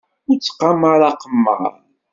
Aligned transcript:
Ur 0.29 0.37
ttqamar 0.37 1.01
aqemmar. 1.09 1.61